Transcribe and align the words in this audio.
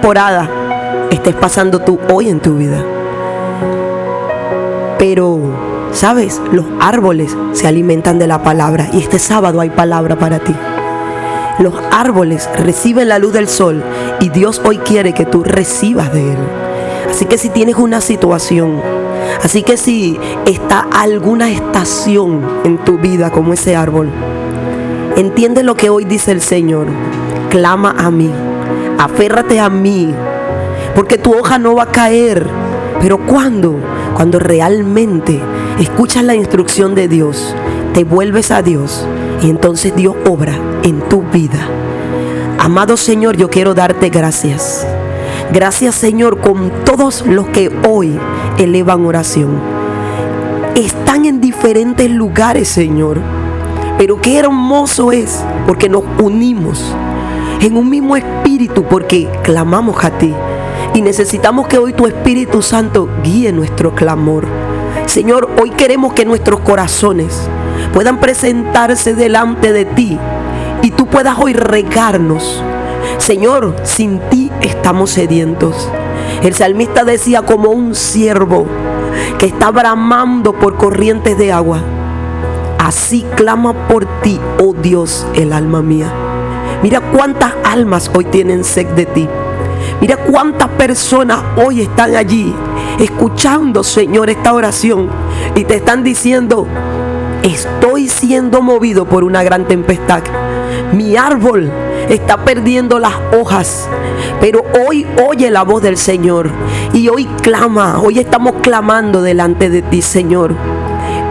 temporada 0.00 0.48
estés 1.10 1.34
pasando 1.34 1.80
tú 1.80 1.98
hoy 2.10 2.30
en 2.30 2.40
tu 2.40 2.56
vida. 2.56 2.82
Pero, 4.98 5.38
¿sabes? 5.92 6.40
Los 6.52 6.64
árboles 6.80 7.36
se 7.52 7.68
alimentan 7.68 8.18
de 8.18 8.26
la 8.26 8.42
palabra 8.42 8.88
y 8.94 9.00
este 9.00 9.18
sábado 9.18 9.60
hay 9.60 9.68
palabra 9.68 10.18
para 10.18 10.38
ti. 10.38 10.54
Los 11.58 11.74
árboles 11.90 12.48
reciben 12.56 13.10
la 13.10 13.18
luz 13.18 13.34
del 13.34 13.46
sol 13.46 13.82
y 14.20 14.30
Dios 14.30 14.62
hoy 14.64 14.78
quiere 14.78 15.12
que 15.12 15.26
tú 15.26 15.44
recibas 15.44 16.10
de 16.14 16.32
él. 16.32 16.38
Así 17.10 17.26
que 17.26 17.36
si 17.36 17.50
tienes 17.50 17.76
una 17.76 18.00
situación, 18.00 18.80
así 19.44 19.62
que 19.62 19.76
si 19.76 20.18
está 20.46 20.86
alguna 20.92 21.50
estación 21.50 22.40
en 22.64 22.78
tu 22.78 22.96
vida 22.96 23.28
como 23.28 23.52
ese 23.52 23.76
árbol, 23.76 24.08
entiende 25.16 25.62
lo 25.62 25.74
que 25.74 25.90
hoy 25.90 26.06
dice 26.06 26.32
el 26.32 26.40
Señor. 26.40 26.86
Clama 27.50 27.94
a 27.98 28.10
mí, 28.10 28.30
aférrate 29.00 29.58
a 29.58 29.70
mí, 29.70 30.14
porque 30.94 31.16
tu 31.16 31.32
hoja 31.32 31.58
no 31.58 31.74
va 31.74 31.84
a 31.84 31.92
caer. 31.92 32.46
Pero 33.00 33.18
cuando, 33.26 33.76
cuando 34.14 34.38
realmente 34.38 35.40
escuchas 35.78 36.22
la 36.22 36.34
instrucción 36.34 36.94
de 36.94 37.08
Dios, 37.08 37.54
te 37.94 38.04
vuelves 38.04 38.50
a 38.50 38.60
Dios 38.60 39.06
y 39.42 39.48
entonces 39.48 39.96
Dios 39.96 40.14
obra 40.28 40.54
en 40.82 41.00
tu 41.08 41.22
vida. 41.22 41.66
Amado 42.58 42.98
Señor, 42.98 43.38
yo 43.38 43.48
quiero 43.48 43.72
darte 43.72 44.10
gracias. 44.10 44.86
Gracias 45.50 45.94
Señor 45.94 46.40
con 46.40 46.70
todos 46.84 47.24
los 47.26 47.48
que 47.48 47.72
hoy 47.88 48.18
elevan 48.58 49.06
oración. 49.06 49.58
Están 50.74 51.24
en 51.24 51.40
diferentes 51.40 52.10
lugares, 52.10 52.68
Señor. 52.68 53.18
Pero 53.96 54.20
qué 54.20 54.38
hermoso 54.38 55.10
es 55.10 55.42
porque 55.66 55.88
nos 55.88 56.04
unimos 56.22 56.94
en 57.60 57.76
un 57.76 57.88
mismo 57.90 58.16
espíritu 58.16 58.84
porque 58.84 59.28
clamamos 59.42 60.04
a 60.04 60.10
ti. 60.10 60.34
Y 60.94 61.02
necesitamos 61.02 61.68
que 61.68 61.78
hoy 61.78 61.92
tu 61.92 62.06
Espíritu 62.06 62.62
Santo 62.62 63.08
guíe 63.22 63.52
nuestro 63.52 63.94
clamor. 63.94 64.46
Señor, 65.06 65.50
hoy 65.60 65.70
queremos 65.70 66.14
que 66.14 66.24
nuestros 66.24 66.60
corazones 66.60 67.48
puedan 67.92 68.18
presentarse 68.18 69.14
delante 69.14 69.72
de 69.72 69.84
ti 69.84 70.18
y 70.82 70.90
tú 70.90 71.06
puedas 71.06 71.38
hoy 71.38 71.52
regarnos. 71.52 72.62
Señor, 73.18 73.76
sin 73.82 74.18
ti 74.30 74.50
estamos 74.62 75.10
sedientos. 75.10 75.88
El 76.42 76.54
salmista 76.54 77.04
decía 77.04 77.42
como 77.42 77.70
un 77.70 77.94
siervo 77.94 78.66
que 79.38 79.46
está 79.46 79.70
bramando 79.70 80.54
por 80.54 80.76
corrientes 80.76 81.36
de 81.36 81.52
agua. 81.52 81.80
Así 82.78 83.24
clama 83.36 83.88
por 83.88 84.06
ti, 84.22 84.40
oh 84.60 84.72
Dios, 84.72 85.26
el 85.34 85.52
alma 85.52 85.82
mía. 85.82 86.29
Mira 86.82 87.00
cuántas 87.00 87.52
almas 87.64 88.10
hoy 88.14 88.24
tienen 88.24 88.64
sed 88.64 88.86
de 88.88 89.06
ti. 89.06 89.28
Mira 90.00 90.16
cuántas 90.16 90.68
personas 90.70 91.40
hoy 91.56 91.82
están 91.82 92.16
allí 92.16 92.54
escuchando, 92.98 93.82
Señor, 93.82 94.30
esta 94.30 94.52
oración 94.52 95.08
y 95.54 95.64
te 95.64 95.76
están 95.76 96.02
diciendo, 96.02 96.66
estoy 97.42 98.08
siendo 98.08 98.62
movido 98.62 99.04
por 99.04 99.24
una 99.24 99.42
gran 99.42 99.66
tempestad. 99.66 100.22
Mi 100.92 101.16
árbol 101.16 101.70
está 102.08 102.44
perdiendo 102.44 102.98
las 102.98 103.14
hojas, 103.38 103.88
pero 104.40 104.64
hoy 104.86 105.06
oye 105.28 105.50
la 105.50 105.62
voz 105.62 105.82
del 105.82 105.96
Señor 105.96 106.50
y 106.92 107.08
hoy 107.08 107.26
clama, 107.42 108.00
hoy 108.00 108.18
estamos 108.18 108.54
clamando 108.62 109.22
delante 109.22 109.68
de 109.68 109.82
ti, 109.82 110.02
Señor. 110.02 110.54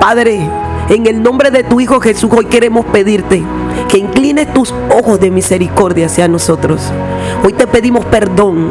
Padre, 0.00 0.48
en 0.88 1.06
el 1.06 1.22
nombre 1.22 1.50
de 1.50 1.64
tu 1.64 1.80
Hijo 1.80 2.00
Jesús, 2.00 2.30
hoy 2.32 2.46
queremos 2.46 2.86
pedirte 2.86 3.42
que 3.88 3.98
inclines 3.98 4.52
tus 4.52 4.72
ojos 4.90 5.18
de 5.20 5.30
misericordia 5.30 6.06
hacia 6.06 6.28
nosotros. 6.28 6.80
Hoy 7.44 7.52
te 7.52 7.66
pedimos 7.66 8.04
perdón. 8.04 8.70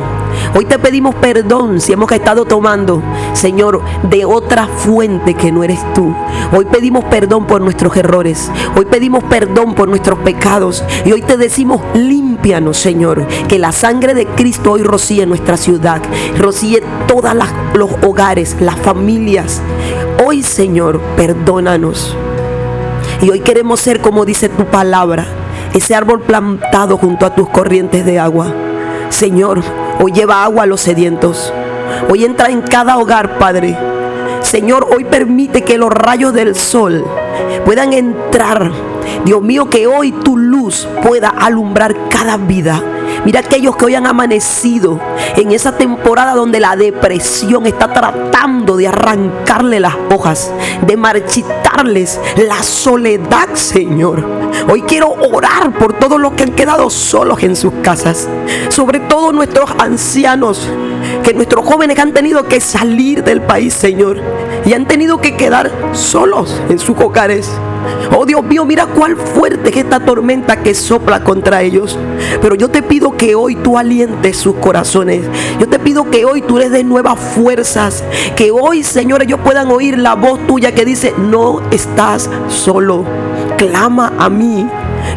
Hoy 0.55 0.66
te 0.66 0.80
pedimos 0.80 1.16
perdón 1.16 1.81
si 1.81 1.93
hemos 1.93 2.11
estado 2.11 2.45
tomando, 2.45 3.02
Señor, 3.33 3.81
de 4.09 4.25
otra 4.25 4.67
fuente 4.67 5.33
que 5.33 5.52
no 5.52 5.63
eres 5.63 5.80
tú. 5.93 6.13
Hoy 6.55 6.66
pedimos 6.66 7.03
perdón 7.05 7.47
por 7.47 7.61
nuestros 7.61 7.95
errores. 7.98 8.49
Hoy 8.77 8.86
pedimos 8.86 9.23
perdón 9.26 9.76
por 9.76 9.87
nuestros 9.87 10.20
pecados. 10.20 10.83
Y 11.05 11.11
hoy 11.11 11.21
te 11.21 11.37
decimos, 11.37 11.82
límpianos, 11.93 12.77
Señor. 12.77 13.26
Que 13.47 13.59
la 13.59 13.71
sangre 13.71 14.14
de 14.14 14.26
Cristo 14.26 14.71
hoy 14.71 14.83
rocíe 14.83 15.26
nuestra 15.26 15.58
ciudad. 15.58 16.02
Rocíe 16.37 16.82
todos 17.08 17.33
los 17.73 17.92
hogares, 18.03 18.55
las 18.59 18.80
familias. 18.80 19.61
Hoy, 20.27 20.41
Señor, 20.41 20.99
perdónanos. 21.15 22.15
Y 23.21 23.30
hoy 23.30 23.41
queremos 23.41 23.80
ser 23.80 24.02
como 24.02 24.25
dice 24.25 24.49
tu 24.49 24.65
palabra, 24.65 25.23
ese 25.75 25.93
árbol 25.93 26.21
plantado 26.21 26.97
junto 26.97 27.27
a 27.27 27.36
tus 27.36 27.47
corrientes 27.49 28.08
de 28.08 28.17
agua. 28.17 28.47
Señor, 29.09 29.61
hoy 30.02 30.11
lleva 30.14 30.43
agua 30.43 30.64
a 30.64 30.65
los 30.65 30.81
sedientos. 30.81 31.53
Hoy 32.09 32.25
entra 32.25 32.49
en 32.49 32.64
cada 32.64 32.97
hogar, 32.97 33.37
Padre. 33.37 33.77
Señor, 34.41 34.87
hoy 34.91 35.03
permite 35.03 35.61
que 35.61 35.77
los 35.77 35.91
rayos 35.91 36.33
del 36.33 36.55
sol 36.55 37.05
puedan 37.64 37.93
entrar. 37.93 38.71
Dios 39.25 39.43
mío, 39.43 39.69
que 39.69 39.85
hoy 39.85 40.11
tu 40.11 40.37
luz 40.37 40.87
pueda 41.03 41.30
alumbrar 41.30 41.95
cada 42.09 42.37
vida 42.37 42.81
Mira 43.25 43.39
aquellos 43.39 43.75
que 43.75 43.86
hoy 43.86 43.95
han 43.95 44.05
amanecido 44.05 44.99
en 45.36 45.52
esa 45.52 45.75
temporada 45.75 46.36
donde 46.36 46.59
la 46.59 46.75
depresión 46.75 47.65
está 47.65 47.91
tratando 47.91 48.77
de 48.77 48.87
arrancarle 48.87 49.80
las 49.80 49.95
hojas, 50.11 50.52
de 50.86 50.95
marchitarles 50.95 52.19
la 52.47 52.61
soledad, 52.61 53.49
Señor. 53.55 54.23
Hoy 54.69 54.83
quiero 54.83 55.09
orar 55.09 55.73
por 55.73 55.93
todos 55.93 56.19
los 56.19 56.33
que 56.33 56.43
han 56.43 56.52
quedado 56.52 56.91
solos 56.91 57.41
en 57.41 57.55
sus 57.55 57.73
casas, 57.81 58.30
sobre 58.69 58.99
todo 58.99 59.31
nuestros 59.31 59.71
ancianos, 59.80 60.69
que 61.23 61.33
nuestros 61.33 61.65
jóvenes 61.65 61.97
han 61.97 62.14
tenido 62.14 62.43
que 62.43 62.61
salir 62.61 63.23
del 63.23 63.41
país, 63.41 63.73
Señor, 63.73 64.21
y 64.65 64.73
han 64.73 64.87
tenido 64.87 65.20
que 65.20 65.36
quedar 65.36 65.71
solos 65.93 66.61
en 66.70 66.80
sus 66.80 66.98
hogares. 66.98 67.49
Oh 68.15 68.26
Dios 68.26 68.43
mío, 68.43 68.65
mira 68.65 68.87
cuál 68.87 69.15
fuerte 69.15 69.70
es 69.70 69.77
esta 69.77 69.99
tormenta 69.99 70.58
que 70.64 70.73
sopla 70.73 71.23
contra 71.23 71.61
ellos. 71.61 71.98
Pero 72.42 72.55
yo 72.55 72.70
te 72.70 72.81
pido 72.81 73.15
que 73.15 73.36
hoy 73.36 73.55
tú 73.55 73.77
alientes 73.77 74.37
sus 74.37 74.55
corazones. 74.55 75.21
Yo 75.59 75.67
te 75.67 75.80
pido 75.80 76.09
que 76.09 76.26
hoy 76.26 76.42
tú 76.42 76.58
les 76.58 76.71
des 76.71 76.86
nuevas 76.86 77.20
fuerzas. 77.20 78.03
Que 78.36 78.52
hoy, 78.52 78.83
Señor, 78.83 79.21
ellos 79.21 79.39
puedan 79.43 79.70
oír 79.70 79.98
la 79.98 80.15
voz 80.15 80.39
tuya 80.48 80.73
que 80.73 80.86
dice, 80.86 81.14
no 81.17 81.61
estás 81.71 82.30
solo. 82.47 83.05
Clama 83.58 84.14
a 84.17 84.30
mí 84.30 84.67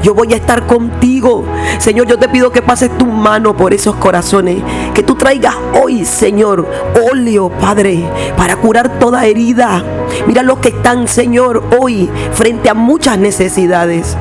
yo 0.03 0.15
voy 0.15 0.33
a 0.33 0.37
estar 0.37 0.67
contigo. 0.67 1.45
Señor, 1.79 2.07
yo 2.07 2.19
te 2.19 2.29
pido 2.29 2.51
que 2.53 2.63
pases 2.63 2.97
tu 2.99 3.07
mano 3.07 3.57
por 3.57 3.75
esos 3.75 3.97
corazones. 3.97 4.63
Que 4.99 5.05
tú 5.05 5.15
traigas 5.15 5.55
hoy, 5.81 6.05
Señor, 6.05 6.67
óleo, 7.13 7.51
Padre, 7.51 8.03
para 8.37 8.57
curar 8.57 8.99
toda 8.99 9.27
herida. 9.27 9.81
Mira 10.27 10.43
los 10.43 10.59
que 10.59 10.71
están, 10.71 11.07
Señor, 11.07 11.63
hoy 11.79 12.11
frente 12.33 12.69
a 12.69 12.75
muchas 12.75 13.17
necesidades 13.17 14.17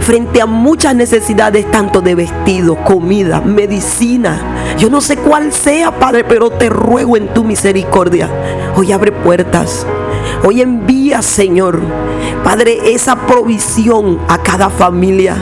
frente 0.00 0.40
a 0.40 0.46
muchas 0.46 0.94
necesidades, 0.94 1.70
tanto 1.70 2.00
de 2.00 2.14
vestido, 2.14 2.76
comida, 2.76 3.42
medicina. 3.42 4.74
Yo 4.78 4.88
no 4.88 5.02
sé 5.02 5.18
cuál 5.18 5.52
sea, 5.52 5.98
Padre, 5.98 6.24
pero 6.24 6.48
te 6.48 6.70
ruego 6.70 7.18
en 7.18 7.28
tu 7.28 7.44
misericordia. 7.44 8.30
Hoy 8.74 8.90
abre 8.90 9.12
puertas. 9.12 9.86
Hoy 10.44 10.60
envía, 10.60 11.22
Señor, 11.22 11.80
Padre, 12.44 12.92
esa 12.92 13.16
provisión 13.26 14.18
a 14.28 14.38
cada 14.38 14.70
familia. 14.70 15.36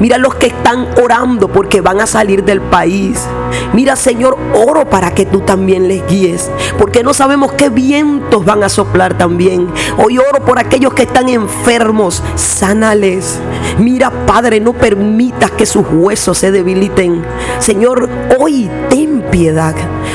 Mira 0.00 0.18
los 0.18 0.34
que 0.34 0.48
están 0.48 0.88
orando 1.02 1.48
porque 1.48 1.80
van 1.80 2.00
a 2.00 2.06
salir 2.06 2.44
del 2.44 2.60
país. 2.60 3.26
Mira, 3.72 3.96
Señor, 3.96 4.36
oro 4.54 4.88
para 4.88 5.14
que 5.14 5.26
tú 5.26 5.40
también 5.40 5.88
les 5.88 6.06
guíes. 6.06 6.50
Porque 6.78 7.02
no 7.02 7.14
sabemos 7.14 7.52
qué 7.52 7.68
vientos 7.68 8.44
van 8.44 8.62
a 8.62 8.68
soplar 8.68 9.16
también. 9.16 9.68
Hoy 9.98 10.18
oro 10.18 10.44
por 10.44 10.58
aquellos 10.58 10.94
que 10.94 11.02
están 11.02 11.28
enfermos. 11.28 12.22
Sánales. 12.34 13.38
Mira, 13.78 14.10
Padre, 14.26 14.60
no 14.60 14.72
permitas 14.72 15.50
que 15.52 15.66
sus 15.66 15.86
huesos 15.90 16.38
se 16.38 16.50
debiliten. 16.50 17.24
Señor, 17.58 18.08
hoy 18.38 18.70
ten 18.90 19.22
piedad. 19.30 19.74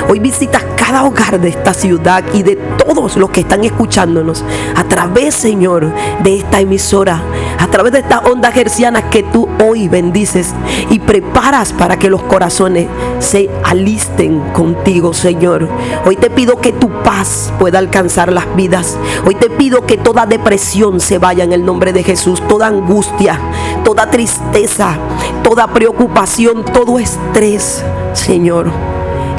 Hoy 0.09 0.19
visitas 0.19 0.63
cada 0.87 1.03
hogar 1.03 1.41
de 1.41 1.49
esta 1.49 1.73
ciudad 1.73 2.23
y 2.33 2.43
de 2.43 2.55
todos 2.55 3.17
los 3.17 3.29
que 3.31 3.41
están 3.41 3.65
escuchándonos 3.65 4.45
a 4.73 4.85
través, 4.85 5.35
Señor, 5.35 5.91
de 6.23 6.37
esta 6.37 6.61
emisora, 6.61 7.21
a 7.59 7.67
través 7.67 7.91
de 7.91 7.99
estas 7.99 8.23
ondas 8.23 8.53
gercianas 8.53 9.03
que 9.11 9.21
tú 9.21 9.49
hoy 9.61 9.89
bendices 9.89 10.53
y 10.89 10.99
preparas 10.99 11.73
para 11.73 11.99
que 11.99 12.09
los 12.09 12.23
corazones 12.23 12.87
se 13.19 13.49
alisten 13.65 14.39
contigo, 14.53 15.13
Señor. 15.13 15.67
Hoy 16.05 16.15
te 16.15 16.29
pido 16.29 16.61
que 16.61 16.71
tu 16.71 16.87
paz 17.03 17.51
pueda 17.59 17.79
alcanzar 17.79 18.31
las 18.31 18.55
vidas. 18.55 18.97
Hoy 19.25 19.35
te 19.35 19.49
pido 19.49 19.85
que 19.85 19.97
toda 19.97 20.25
depresión 20.25 21.01
se 21.01 21.17
vaya 21.17 21.43
en 21.43 21.51
el 21.51 21.65
nombre 21.65 21.91
de 21.91 22.03
Jesús, 22.03 22.41
toda 22.47 22.67
angustia, 22.67 23.37
toda 23.83 24.09
tristeza, 24.09 24.95
toda 25.43 25.67
preocupación, 25.67 26.63
todo 26.63 26.97
estrés, 26.97 27.83
Señor. 28.13 28.71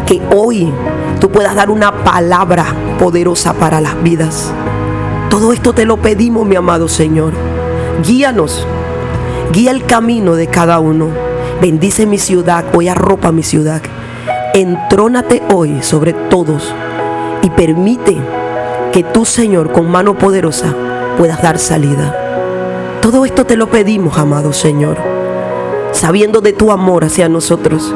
Que 0.05 0.21
hoy 0.35 0.73
tú 1.21 1.31
puedas 1.31 1.55
dar 1.55 1.71
una 1.71 2.05
palabra 2.05 2.67
poderosa 2.99 3.55
para 3.55 3.81
las 3.81 4.03
vidas. 4.03 4.53
Todo 5.31 5.53
esto 5.53 5.73
te 5.73 5.85
lo 5.85 5.97
pedimos, 5.99 6.47
mi 6.47 6.57
amado 6.57 6.89
Señor. 6.89 7.33
Guíanos, 8.05 8.67
guía 9.53 9.71
el 9.71 9.85
camino 9.85 10.35
de 10.35 10.47
cada 10.47 10.79
uno. 10.79 11.09
Bendice 11.61 12.07
mi 12.07 12.19
ciudad, 12.19 12.65
hoy 12.75 12.89
arropa 12.89 13.33
mi 13.33 13.43
ciudad. 13.43 13.83
entrónate 14.55 15.43
hoy 15.53 15.83
sobre 15.83 16.13
todos 16.13 16.75
y 17.43 17.51
permite 17.51 18.17
que 18.93 19.03
tú, 19.05 19.25
Señor, 19.25 19.73
con 19.73 19.91
mano 19.91 20.17
poderosa 20.17 20.75
puedas 21.19 21.43
dar 21.43 21.59
salida. 21.59 22.15
Todo 23.01 23.25
esto 23.25 23.45
te 23.45 23.57
lo 23.57 23.69
pedimos, 23.69 24.19
amado 24.19 24.53
Señor, 24.53 24.97
sabiendo 25.93 26.41
de 26.41 26.53
tu 26.53 26.73
amor 26.73 27.05
hacia 27.05 27.29
nosotros 27.29 27.95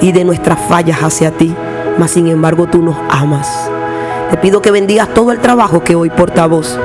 y 0.00 0.12
de 0.12 0.24
nuestras 0.24 0.58
fallas 0.68 1.00
hacia 1.00 1.30
ti, 1.30 1.54
mas 1.98 2.10
sin 2.12 2.28
embargo 2.28 2.66
tú 2.66 2.82
nos 2.82 2.96
amas. 3.10 3.70
Te 4.30 4.36
pido 4.38 4.62
que 4.62 4.70
bendigas 4.70 5.12
todo 5.12 5.32
el 5.32 5.40
trabajo 5.40 5.84
que 5.84 5.94
hoy 5.94 6.10
portavoz, 6.10 6.78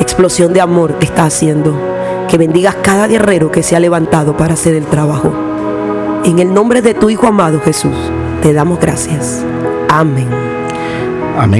explosión 0.00 0.52
de 0.52 0.60
amor, 0.60 0.96
está 1.00 1.24
haciendo. 1.24 1.78
Que 2.28 2.38
bendigas 2.38 2.76
cada 2.82 3.06
guerrero 3.06 3.50
que 3.50 3.62
se 3.62 3.76
ha 3.76 3.80
levantado 3.80 4.36
para 4.36 4.54
hacer 4.54 4.74
el 4.74 4.86
trabajo. 4.86 5.32
En 6.24 6.38
el 6.38 6.52
nombre 6.52 6.82
de 6.82 6.94
tu 6.94 7.10
Hijo 7.10 7.26
amado 7.26 7.60
Jesús, 7.60 7.96
te 8.42 8.52
damos 8.52 8.80
gracias. 8.80 9.44
Amén. 9.88 10.28
Amén. 11.38 11.56